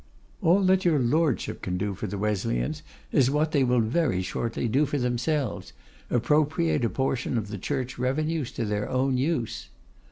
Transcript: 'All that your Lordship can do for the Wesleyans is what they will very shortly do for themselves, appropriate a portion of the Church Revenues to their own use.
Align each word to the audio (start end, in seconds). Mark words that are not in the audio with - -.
'All 0.41 0.61
that 0.63 0.83
your 0.83 0.97
Lordship 0.97 1.61
can 1.61 1.77
do 1.77 1.93
for 1.93 2.07
the 2.07 2.17
Wesleyans 2.17 2.81
is 3.11 3.29
what 3.29 3.51
they 3.51 3.63
will 3.63 3.81
very 3.81 4.23
shortly 4.23 4.67
do 4.67 4.87
for 4.87 4.97
themselves, 4.97 5.73
appropriate 6.09 6.83
a 6.83 6.89
portion 6.89 7.37
of 7.37 7.49
the 7.49 7.59
Church 7.59 7.99
Revenues 7.99 8.51
to 8.53 8.65
their 8.65 8.89
own 8.89 9.19
use. 9.19 9.69